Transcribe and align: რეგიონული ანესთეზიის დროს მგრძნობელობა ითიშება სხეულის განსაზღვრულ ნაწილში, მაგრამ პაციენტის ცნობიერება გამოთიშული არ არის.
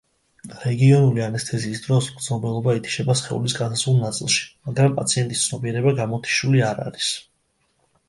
რეგიონული 0.61 1.21
ანესთეზიის 1.25 1.81
დროს 1.83 2.07
მგრძნობელობა 2.13 2.75
ითიშება 2.79 3.17
სხეულის 3.21 3.57
განსაზღვრულ 3.61 4.03
ნაწილში, 4.09 4.43
მაგრამ 4.71 4.99
პაციენტის 4.99 5.47
ცნობიერება 5.49 5.97
გამოთიშული 6.05 6.69
არ 6.73 6.87
არის. 6.91 7.17